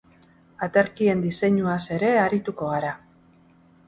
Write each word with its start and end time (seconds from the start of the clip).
Aterkien 0.67 1.19
diseinuaz 1.25 1.81
ere 1.97 2.09
arituko 2.21 2.71
gara. 2.73 2.95